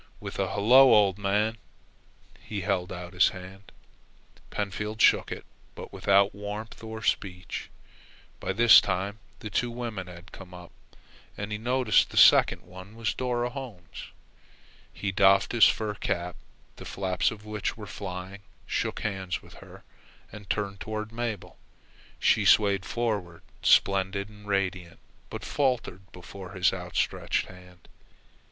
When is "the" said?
9.41-9.51, 12.13-12.17, 16.77-16.83